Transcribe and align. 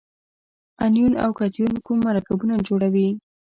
انیون 0.83 1.13
او 1.23 1.31
کتیون 1.39 1.73
کوم 1.85 1.97
مرکبونه 2.07 2.55
جوړوي؟ 2.67 3.09